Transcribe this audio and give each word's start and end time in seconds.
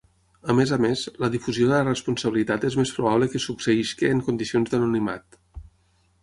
A 0.51 0.53
més 0.59 0.71
a 0.77 0.77
més, 0.85 1.01
la 1.23 1.27
difusió 1.35 1.67
de 1.67 1.73
la 1.73 1.81
responsabilitat 1.89 2.65
és 2.71 2.79
més 2.79 2.95
probable 2.97 3.29
que 3.35 3.43
succeeixi 3.45 4.11
en 4.15 4.25
condicions 4.31 4.73
d'anonimat. 4.75 5.39